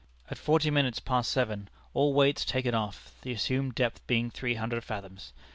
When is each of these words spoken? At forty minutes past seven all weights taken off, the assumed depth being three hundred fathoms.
At 0.31 0.39
forty 0.39 0.71
minutes 0.71 0.97
past 0.99 1.29
seven 1.29 1.69
all 1.93 2.15
weights 2.15 2.43
taken 2.43 2.73
off, 2.73 3.13
the 3.21 3.33
assumed 3.33 3.75
depth 3.75 4.01
being 4.07 4.31
three 4.31 4.55
hundred 4.55 4.83
fathoms. 4.83 5.31